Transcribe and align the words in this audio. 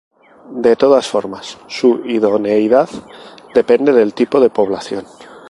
De 0.63 0.75
todas 0.75 1.05
formas 1.07 1.59
su 1.67 2.01
idoneidad 2.05 2.89
depende 3.53 3.93
del 3.93 4.15
tipo 4.15 4.39
de 4.39 4.49
población. 4.49 5.05